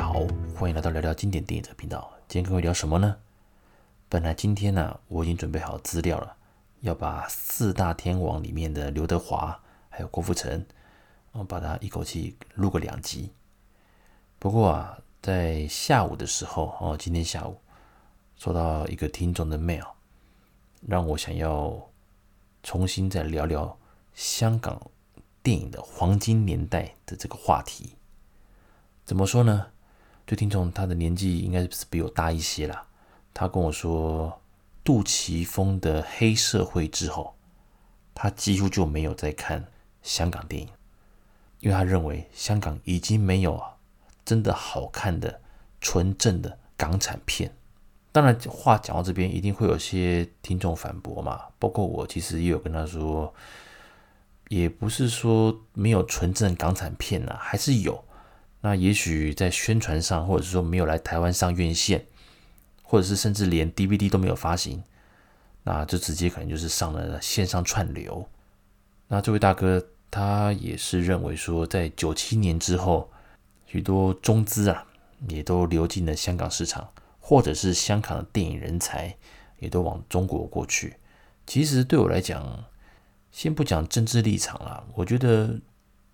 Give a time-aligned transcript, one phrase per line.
[0.00, 0.26] 家好，
[0.56, 2.10] 欢迎来到聊聊经典电影的频道。
[2.26, 3.18] 今天跟各位聊什么呢？
[4.08, 6.34] 本来今天呢、我已经准备好资料了，
[6.80, 9.60] 要把四大天王里面的刘德华
[9.90, 10.64] 还有郭富城，
[11.32, 13.30] 我把它一口气录个两集。
[14.38, 17.60] 不过啊，在下午的时候哦，今天下午
[18.36, 19.86] 收到一个听众的 mail，
[20.80, 21.90] 让我想要
[22.62, 23.78] 重新再聊聊
[24.14, 24.80] 香港
[25.42, 27.96] 电影的黄金年代的这个话题。
[29.04, 29.66] 怎么说呢？
[30.30, 32.86] 这听众他的年纪应该是比我大一些啦。
[33.34, 34.40] 他跟我说，
[34.84, 37.34] 杜琪峰的黑社会之后，
[38.14, 39.66] 他几乎就没有再看
[40.04, 40.68] 香港电影，
[41.58, 43.60] 因为他认为香港已经没有
[44.24, 45.40] 真的好看的
[45.80, 47.52] 纯正的港产片。
[48.12, 51.40] 当然，话讲到这边，一定会有些听众反驳嘛。
[51.58, 53.34] 包括我，其实也有跟他说，
[54.46, 58.04] 也不是说没有纯正港产片啊，还是有。
[58.62, 62.04] 那也许在宣传上，或者是说没有来台湾上院线，
[62.82, 64.82] 或者是甚至连 DVD 都没有发行，
[65.62, 68.28] 那就直接可能就是上了线上串流。
[69.08, 73.10] 那这位大哥他也是认为说，在九七年之后，
[73.66, 74.86] 许多中资啊
[75.28, 76.86] 也都流进了香港市场，
[77.18, 79.16] 或者是香港的电影人才
[79.58, 80.96] 也都往中国过去。
[81.46, 82.66] 其实对我来讲，
[83.32, 85.58] 先不讲政治立场啦，我觉得。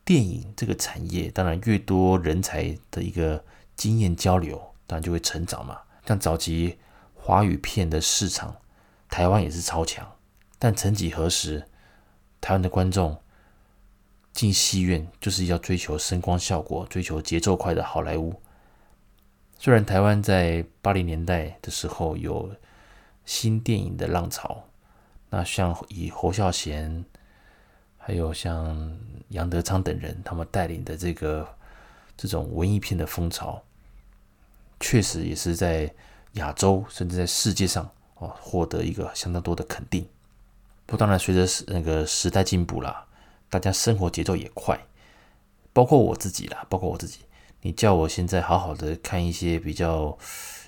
[0.07, 5.81] 电影这个产业，当然越多人才的一个经验交流，当然就会成长嘛。
[6.07, 6.79] 像早期
[7.13, 8.55] 华语片的市场，
[9.11, 10.09] 台湾也是超强。
[10.61, 11.67] 但曾几何时，
[12.41, 13.21] 台湾的观众
[14.33, 18.41] 进戏院就是要追求声光效果、追求节奏快的好莱坞。
[19.59, 22.55] 虽然台湾在八零年代的时候有
[23.25, 24.69] 新电影的浪潮，
[25.31, 27.05] 那像以侯孝贤。
[28.07, 28.97] 还有像
[29.31, 31.45] 杨德昌等人，他们带领的这个
[32.17, 33.61] 这种文艺片的风潮，
[34.79, 35.93] 确实也是在
[36.35, 40.07] 亚洲甚至在世界上哦获得一个相当多的肯定。
[40.87, 43.05] 不，当然随着那个时代进步啦，
[43.51, 44.79] 大家生活节奏也快，
[45.73, 47.23] 包括我自己啦，包括我自己，
[47.61, 50.17] 你叫我现在好好的看一些比较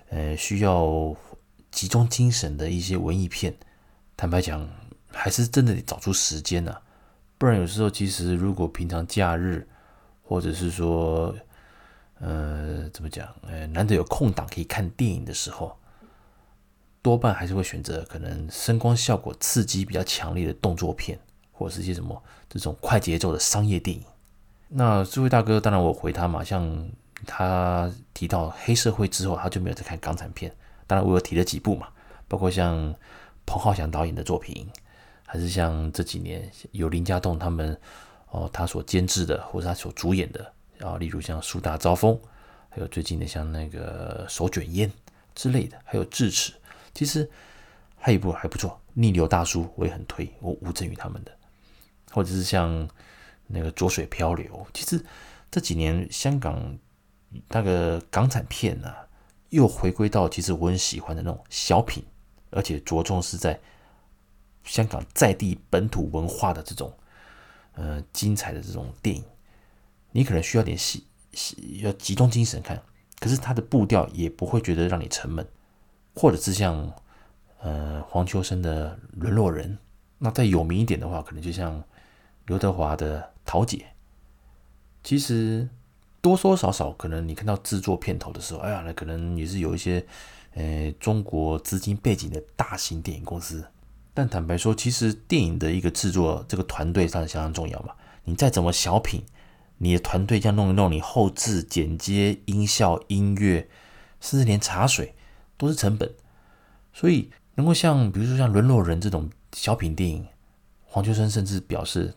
[0.09, 1.15] 呃需要
[1.71, 3.57] 集中精神的一些文艺片，
[4.17, 4.69] 坦白讲，
[5.13, 6.77] 还是真的得找出时间呢、
[7.39, 9.65] 不然有时候，其实如果平常假日，
[10.25, 11.33] 或者是说，
[12.19, 15.77] 呃，怎么讲，呃，难得有空档可以看电影的时候，
[17.01, 21.17] 多半还是会选择可能声光效果刺激比较强烈的动作片，
[21.53, 24.03] 或者是一些什么这种快节奏的商业电影。
[24.71, 26.91] 那这位大哥，当然我回他嘛，像
[27.25, 30.53] 他提到黑社会之后，他就没有再看港产片。
[30.89, 31.87] 当然我有提了几部嘛，
[32.27, 32.93] 包括像
[33.47, 34.69] 彭浩翔导演的作品。
[35.31, 37.79] 还是像这几年有林家栋他们
[38.31, 42.15] 哦，他所监制的或者他所主演的啊，例如像《树大招风》，
[42.71, 44.89] 还有最近的像那个《手卷烟》
[45.35, 46.53] 之类的，还有《智齿》，
[46.95, 47.31] 其实
[47.99, 51.33] 还有一部还不错，《逆流大叔》我也很推，我吴镇宇他们的，
[52.11, 52.89] 或者是像
[53.47, 54.47] 那个《浊水漂流》。
[54.73, 55.05] 其实
[55.51, 56.79] 这几年香港
[57.49, 58.97] 那个港产片啊，
[59.51, 62.03] 又回归到其实我很喜欢的那种小品，
[62.49, 63.61] 而且着重是在。
[64.69, 66.93] 香港在地本土文化的这种，
[67.73, 69.25] 呃，精彩的这种电影，
[70.13, 72.81] 你可能需要点戏戏要集中精神看，
[73.19, 75.47] 可是它的步调也不会觉得让你沉闷，
[76.15, 76.93] 或者是像
[77.61, 79.75] 呃黄秋生的《沦落人》，
[80.19, 81.83] 那再有名一点的话，可能就像
[82.47, 83.77] 刘德华的《桃姐》。
[85.03, 85.67] 其实
[86.21, 90.05] 多多少少可能你看到制作片头的时候，哎呀，那可能也是有一些
[90.53, 93.65] 呃中国资金背景的大型电影公司。
[94.19, 97.95] 但坦白说，其实电影的一个制作，这个团队上相当重要嘛。
[98.25, 99.23] 你再怎么小品，
[99.77, 103.69] 你的团队这样弄一弄，你后制、剪接、音效、音乐，
[104.21, 105.15] 甚至连茶水
[105.57, 106.13] 都是成本。
[106.93, 110.27] 所以能够像比如说像《沦落人》这种小品电影，
[110.85, 112.13] 黄秋生甚至表示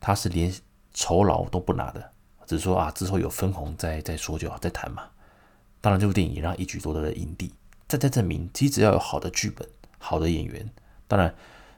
[0.00, 0.50] 他是连
[0.94, 2.12] 酬劳都不拿的，
[2.46, 5.02] 只是说啊之后有分红再再说就好，再谈嘛。
[5.82, 7.52] 当然，这部电影也让一举夺得了影帝，
[7.86, 9.68] 再再证明，其实只要有好的剧本、
[9.98, 10.66] 好的演员。
[11.08, 11.34] 当然，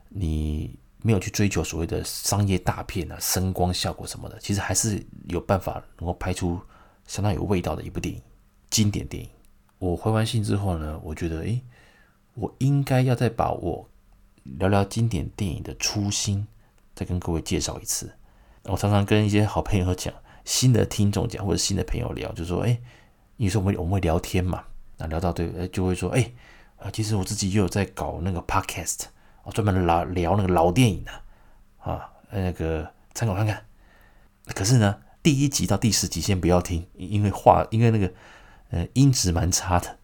[0.09, 6.61] 你没有去追求所谓的商业大片啊，声光效果什么的，其实还是有办法能够拍出
[7.07, 8.23] 相当有味道的一部电影，
[8.71, 9.31] 经典电影。
[9.79, 11.63] 我回完信之后呢，我觉得，诶，
[12.35, 13.89] 我应该要再把我
[14.43, 16.47] 聊聊经典电影的初心，
[16.95, 18.13] 再跟各位介绍一次。
[18.65, 20.13] 我常常跟一些好朋友讲，
[20.45, 22.83] 新的听众讲，或者新的朋友聊，就说，诶，
[23.37, 24.65] 你说我们我们会聊天嘛？
[24.97, 26.35] 那聊到对，就会说，诶，
[26.77, 29.05] 啊，其实我自己也有在搞那个 podcast。
[29.53, 31.13] 专门聊聊那个老电影的
[31.79, 33.65] 啊，那个参考看看。
[34.55, 38.13] 可是呢，第一集到第十集先不要听，因为话，因为那个
[38.71, 39.99] 呃，音质蛮差的。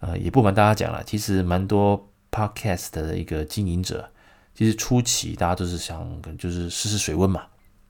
[0.00, 4.12] 呃，也不瞒大家讲了，其实蛮多 podcast 的一个经营者，
[4.54, 7.46] 其实初期大家都是想就是试试水温嘛，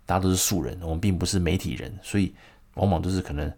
[0.06, 2.32] 大家都是素人，我们并不是媒体人，所以
[2.74, 3.52] 往往都是可能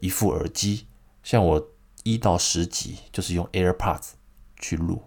[0.00, 0.86] 一副耳机，
[1.24, 1.70] 像我
[2.04, 4.10] 一到十集就是用 AirPods
[4.60, 5.02] 去录，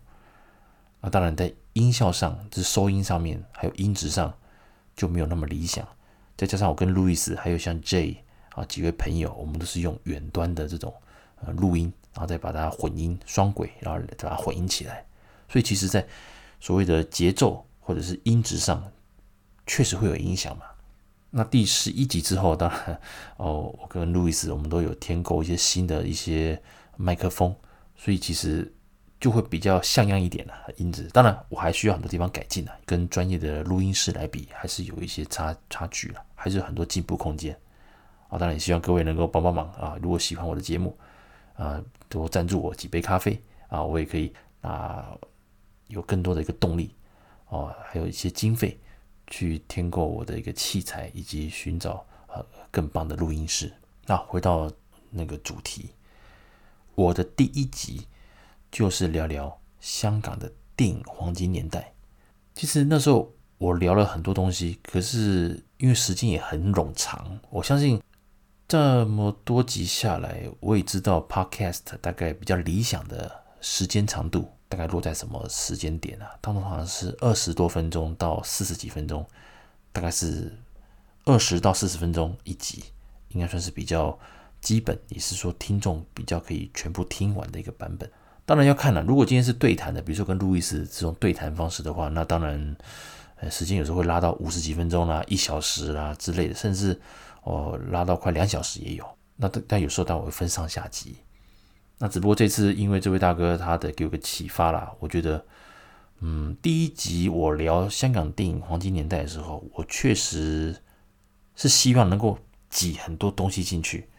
[1.05, 4.33] 那当然在音效上，就是收音上面还有音质上
[4.95, 5.87] 就没有那么理想，
[6.35, 8.17] 再加上我跟路易斯还有像 Jay
[8.49, 10.93] 啊几位朋友，我们都是用远端的这种
[11.45, 11.93] 呃录音。
[12.15, 15.05] 然后再把它混音双轨，然后再把它混音起来。
[15.49, 16.07] 所以其实，在
[16.61, 18.89] 所谓的节奏或者是音质上，
[19.67, 20.63] 确实会有影响嘛。
[21.29, 22.97] 那第十一集之后，当然
[23.35, 26.57] 哦，我跟路易斯我们都有添购一些新的一些
[26.95, 27.53] 麦克风，
[27.97, 28.73] 所以其实
[29.19, 31.09] 就会比较像样一点了音质。
[31.13, 37.57] 当然，我还需要很多地方改进呢，跟专业的录音师来比，还是有一些差差距了，还是有很多进步空间。
[38.29, 39.97] 啊，当然也希望各位能够帮帮忙啊！
[40.01, 40.97] 如果喜欢我的节目。
[41.57, 44.29] 啊，多赞助我几杯咖啡啊，我也可以
[44.59, 45.17] 啊，
[45.87, 46.93] 有更多的一个动力
[47.47, 48.77] 哦，还有一些经费
[49.27, 53.71] 去添购我的一个器材，以及寻找呃更棒的录音室。
[54.05, 54.69] 那回到
[55.09, 55.91] 那个主题，
[56.93, 58.05] 我的第一集
[58.75, 61.93] 就是聊聊香港的电影黄金年代。
[62.53, 68.01] 其实那时候我聊了很多东西，可是因为时间也很冗长，我相信。
[68.67, 73.31] 这么多集下来，我也知道 Podcast 大概比较理想的
[73.61, 76.35] 时间长度大概落在什么时间点啊？
[76.41, 79.25] 当中好像是二十多分钟到四十几分钟，
[79.93, 80.53] 大概是
[81.23, 82.83] 二十到四十分钟一集，
[83.29, 84.19] 应该算是比较
[84.59, 88.11] 基本，也是说听众比较可以全部听完的一个版本。
[88.45, 92.75] 当然要看了，如果今天是对谈的，比如说跟路易斯这种对谈方式的话，那当然
[93.37, 96.99] 呃时间有时候会拉到五十几分钟啦、一小时啦之类的，甚至。
[97.45, 101.17] 哦，拉到快两小时也有，那但但有时候但我会分上下集，
[101.99, 105.45] 那只不过这次因为这位大哥他的给我个启发啦，我觉得，
[106.21, 110.75] 嗯，第一集我聊香港电影黄金年代的时候，我确实
[111.55, 112.39] 是希望能够
[112.71, 114.09] 挤很多东西进去，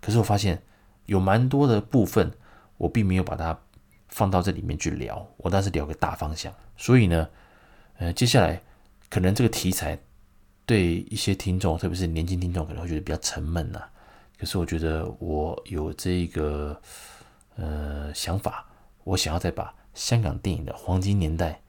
[0.00, 0.62] 可是我发现
[1.06, 2.30] 有蛮多的部分
[2.76, 3.58] 我并没有把它
[4.08, 7.28] 放到这里面去聊，我当时聊个大方向，所以呢，
[7.98, 8.60] 呃，接下来
[9.08, 9.98] 可能这个题材。
[10.68, 13.82] 对一些听众，特别是年轻听众，可能会觉得比较沉闷呐。
[14.38, 16.78] 可是我觉得我有这个
[17.56, 18.68] 呃想法，
[19.04, 21.62] 我想要再把香港电影的黄金年代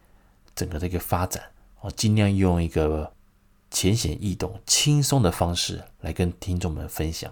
[0.54, 1.42] 整个这个发展，
[1.80, 3.14] 我尽量用一个
[3.72, 7.32] 浅显易懂、轻松的方式来跟听众们分享。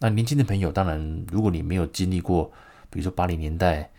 [0.00, 2.52] 那年轻的朋友，当然如果你没有经历过，
[2.90, 3.90] 比如说八零年代。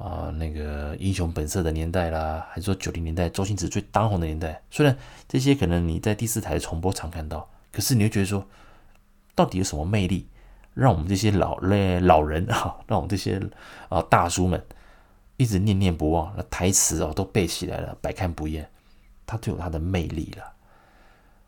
[0.00, 4.62] 啊，那个英雄本色的年代啦，还是说九零年代周星驰最当红的年代？
[4.70, 4.96] 虽然
[5.28, 8.42] 这些可能你在第四台重播常看到，可是你会觉得说，
[9.34, 10.26] 到底有什么魅力，
[10.72, 13.38] 让我们这些老嘞老人啊，让我们这些
[13.90, 14.64] 啊大叔们
[15.36, 18.66] 一直念念不忘，那台词哦都背起来了，百看不厌，
[19.26, 20.44] 它就有它的魅力了。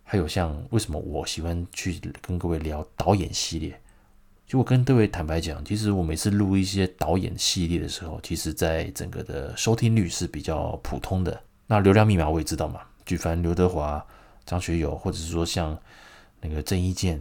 [0.05, 3.81] 还有像为什么我喜欢去跟各位聊导演系列？
[4.47, 11.43] 就我跟各位坦白讲，其实我每次录一些导演系列的时候，其实在整个的收听率是比较普通的。
[11.67, 14.05] 那流量密码我也知道嘛，举凡刘德华、
[14.45, 15.79] 张学友，或者是说像
[16.41, 17.19] 那个郑伊健，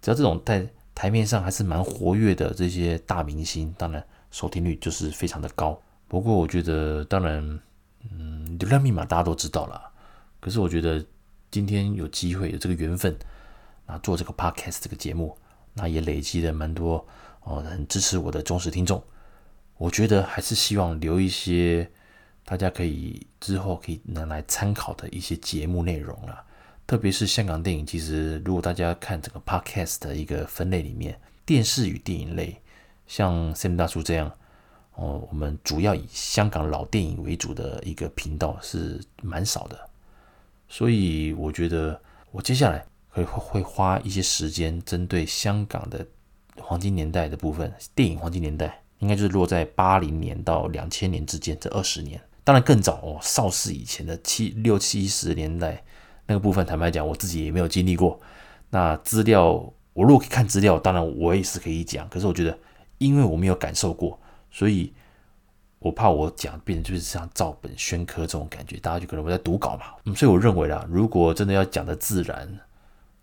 [0.00, 5.80] 只要这种在台面上还是蛮活跃的这些大明星，当然收听率就是非常的高。
[6.06, 7.60] 不过我觉得，当然，
[8.10, 9.90] 嗯，流量密码大家都知道了。
[10.38, 11.04] 可是我觉得
[11.50, 13.18] 今天有机会有这个缘分，
[13.84, 15.36] 那，做这个 podcast 这个节目。
[15.78, 17.06] 那也累积了蛮多
[17.44, 19.00] 哦，很支持我的忠实听众。
[19.76, 21.88] 我觉得还是希望留一些
[22.44, 26.44] 大家可以之后可以拿来参考的一些节目内容啦。
[26.84, 31.16] 特别是香港电影，其实如果大家看整个 podcast 的一个分类里面，
[31.46, 32.60] 电视与电影类，
[33.06, 34.32] 像 Sam 大叔这样
[34.96, 39.78] 哦，我们主要以香港老电影为主的一个频道是蛮少的。
[40.68, 42.00] 所以我觉得
[42.32, 42.84] 我接下来。
[43.24, 46.06] 会会花一些时间针对香港的
[46.60, 55.82] 黄金年代的部分，电影黄金年代应该就是落在八零年到两千年之间这二十年，当然更早哦，邵氏以前的七六七十年代
[56.26, 58.20] 那个部分，坦白讲我自己也没有经历过。
[58.70, 59.52] 那资料
[59.92, 62.58] 我如果可以看资料，当然我也是可以讲，可是我觉得
[62.98, 64.18] 因为我没有感受过，
[64.50, 64.92] 所以
[65.78, 69.86] 我怕我讲变成就是像照本宣科这种感觉，大家就可能我在读稿嘛。
[70.04, 72.58] 嗯，所以我认为啦，如果真的要讲的自然。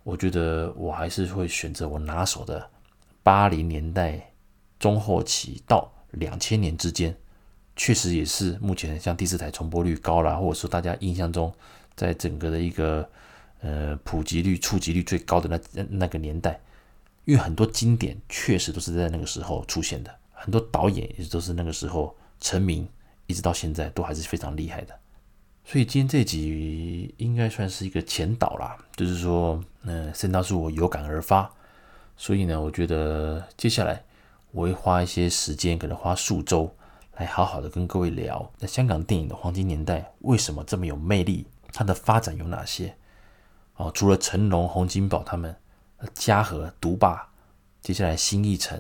[0.05, 2.69] 我觉得我还是会选择我拿手的
[3.23, 4.31] 八零年代
[4.77, 7.17] 中后期到两千年之间，
[7.75, 11.51] 确实也是目前像第四台重播率高啦，或者说大家印象中
[11.95, 13.09] 在整个的一个
[13.61, 16.59] 呃普及率、触及率最高的那那个年代，
[17.23, 22.87] 因为很多经典确实都是在那个时候出现的，很多导演也都是那个时候成名，
[23.25, 24.95] 一直到现在都还是非常厉害的。
[25.67, 31.51] 所以今天这集应该算是一个前导啦，就是说，嗯，圣诞树我有感而发，
[32.15, 34.03] 所以呢，我觉得接下来
[34.51, 36.71] 我会花一些时间，可能花数周，
[37.17, 41.47] 来好好的跟各位聊，那香港电影的黄金年代为什么这么有魅力？
[41.73, 42.95] 它的发展有哪些？
[43.77, 45.53] 哦，除了成龙、洪金宝他们，
[46.13, 47.27] 嘉禾、独霸，
[47.81, 48.77] 接下来新艺城，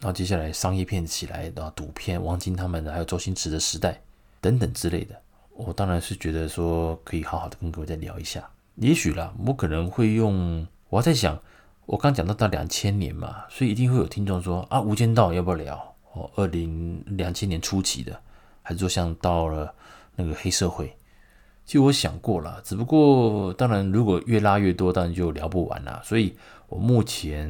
[0.00, 4.02] 然后接下来商业片起来的赌片，王晶他们，还有周星驰的时代
[4.40, 5.14] 等等之类的。
[5.56, 11.40] 我当然是觉得说可以好好的跟各位再聊一下，也许啦，我可能会用，我在想，
[11.86, 15.94] 我刚讲到到两千年嘛，所以一定会有听众说啊，《无间道》要不要聊？
[16.12, 18.20] 哦，二零两千年初期的，
[18.62, 19.72] 还是说像到了
[20.16, 20.96] 那个黑社会？
[21.64, 26.00] 其实我想过了，只不过当然如果越拉越多，当然就聊不完啦。
[26.04, 26.36] 所以
[26.68, 27.48] 我目前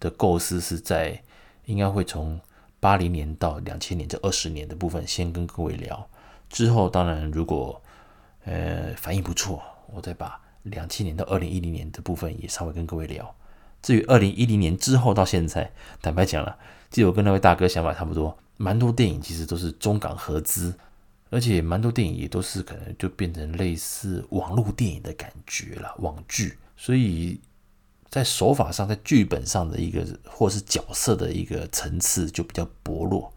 [0.00, 1.22] 的构思是在
[1.66, 2.40] 应该会从
[2.80, 6.08] 八零年到两千年这二十年的部分先跟各位聊。
[6.54, 7.82] 之后，当然，如果
[8.44, 9.60] 呃反应不错，
[9.92, 13.34] 我再把两千年到二零一零年的部分也稍微跟各位聊。
[13.82, 16.56] 至于二零一零年之后到现在，坦白讲了，
[16.92, 20.72] 其实我跟那位大哥想法差不多，蛮多电影其实都是中港合资，
[21.28, 26.56] 而且蛮多电影也都是可能就变成类似网络电影的感觉了，网剧。
[26.76, 27.40] 所以
[28.08, 33.32] 在手法上，在剧本上的一个或是角色的一个层次就比较薄弱。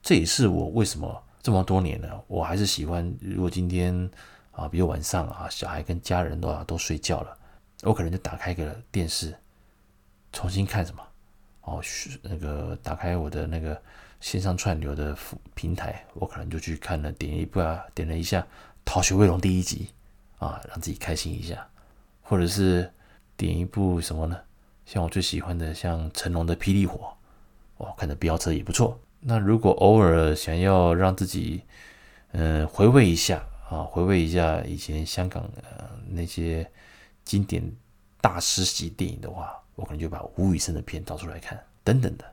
[0.00, 1.22] 这也是我为什么。
[1.42, 3.12] 这么多年了，我还是喜欢。
[3.20, 4.08] 如果今天
[4.52, 7.36] 啊，比如晚上啊，小孩跟家人都啊都睡觉了，
[7.82, 9.34] 我可能就打开个电视，
[10.32, 11.02] 重新看什么
[11.62, 11.82] 哦，
[12.22, 13.80] 那个打开我的那个
[14.20, 15.16] 线上串流的
[15.54, 18.40] 平台，我可能就去看了，点一部啊，点了一下
[18.84, 19.88] 《逃学威龙》第一集
[20.38, 21.66] 啊，让自己开心一下，
[22.22, 22.88] 或者是
[23.36, 24.38] 点一部什么呢？
[24.86, 27.12] 像我最喜欢的，像成龙的《霹雳火》，
[27.84, 28.96] 哦，看着飙车也不错。
[29.24, 31.62] 那如果偶尔想要让自己，
[32.32, 36.68] 嗯，回味一下啊，回味一下以前香港呃那些
[37.24, 37.62] 经典
[38.20, 42.24] 大师级电影的话，我可能就把吴宇森的片找出来看，等等的。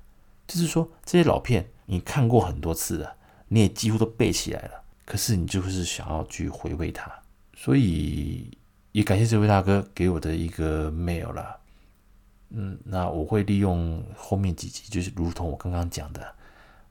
[0.48, 3.16] 就是说这些老片你看过很多次了，
[3.50, 7.12] 你也几乎都背起来了，可是你就是想要去回味它。
[7.56, 8.50] 所以
[8.94, 11.56] 也感谢这位大哥给我的一个 mail 啦。
[12.50, 16.36] 嗯，那我会利用后面几集，就是如同我刚刚讲的。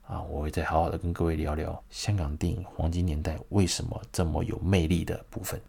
[0.09, 5.61] 啊，我会再好好的跟各位聊聊香港电影黄金年代为什么这么有魅力的部分。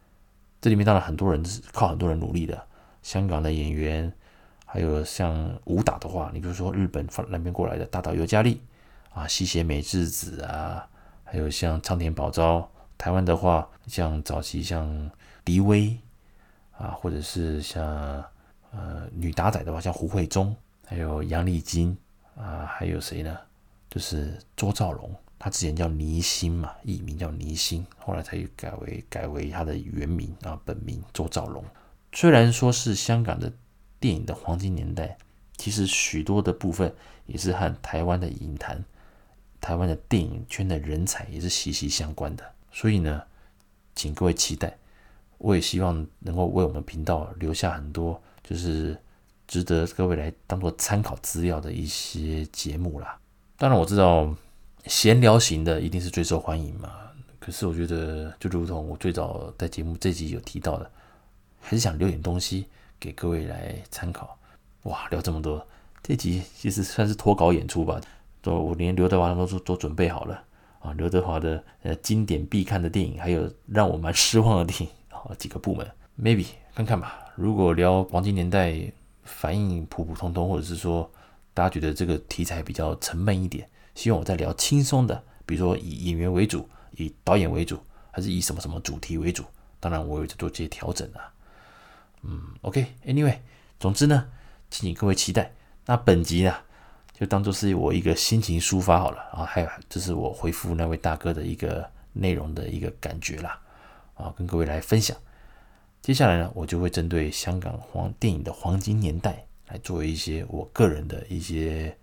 [0.62, 2.66] 这里面当然很多人是靠很多人努力的，
[3.02, 4.11] 香港的演员，
[4.64, 8.62] 还有像武打的话，你比如说日本那边过来的大岛优佳丽
[9.12, 10.88] 啊，西野美智子啊，
[11.23, 12.66] 还有像仓田保昭，
[12.97, 15.11] 台湾的话像早期像
[15.44, 15.94] 黎威
[16.78, 17.85] 啊，或者是像
[18.73, 20.56] 呃女打仔的话像胡慧中，
[20.87, 21.94] 还有杨丽菁
[22.38, 23.37] 啊，还有谁呢？
[23.90, 31.64] 就是周兆龙，他之前叫倪星嘛，艺名叫倪星，后来才改为改为他的原名啊，本名周兆龙。
[32.12, 33.52] 虽然说是香港的
[33.99, 35.18] 电影的黄金年代，
[35.56, 36.94] 其实许多的部分
[37.26, 38.85] 也是和台湾的影坛、
[39.61, 42.44] 台湾的电影圈的人才也是息息相关的。
[42.73, 43.23] 所以呢，
[43.97, 44.78] 请各位期待，
[45.38, 48.97] 我也希望能够为我们频道留下很多就是
[49.49, 53.18] 值得各位来当做参考资料的一些节目啦。
[53.60, 54.34] 当然我知道
[54.86, 56.94] 闲聊型的一定是最受欢迎嘛，
[57.38, 60.90] 可是我觉得就如同我最早在节目这集有提到的，
[61.60, 62.64] 还是想留点东西
[62.98, 64.34] 给各位来参考。
[64.84, 65.62] 哇，聊这么多，
[66.02, 68.00] 这集其实算是脱稿演出吧，
[68.40, 70.42] 都我连刘德华都都都准备好了
[70.78, 75.86] 啊，刘德华的呃经典必看的电影，还有让我蛮失望的电影 啊几个部门
[76.18, 77.18] ，maybe 看看吧。
[77.36, 78.90] 如果聊黄金年代
[79.22, 81.10] 反应普普通通，或者是说。
[81.52, 87.78] 大家觉得这个题材比较沉闷一点，希望我再聊轻松的，比如说以演员为主，以导演为主，
[88.11, 89.45] 还是以什么什么主题为主？
[89.80, 91.33] 当然，我有在做这些调整啊。
[92.23, 93.38] 嗯，OK，Anyway，
[93.78, 94.28] 总之呢，
[94.71, 95.52] 请请各位期待。
[95.87, 96.54] 那本集呢，
[97.19, 103.59] 就当做是我一个心情抒发好了啊，还有这是我回复那位大哥的一个内容的一个感觉啦，
[104.14, 105.16] 啊，跟各位来分享。
[106.02, 109.47] 接下来呢，我就会针对香港黄电影的黄金年代。
[109.70, 111.96] 来作为一些我个人的一些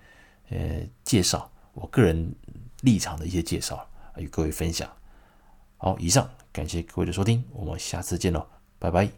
[0.49, 2.33] 呃介绍，我个人
[2.81, 4.89] 立场的一些介绍，与各位分享。
[5.77, 8.47] 好，以上感谢各位的收听，我们下次见喽，
[8.79, 9.09] 拜拜。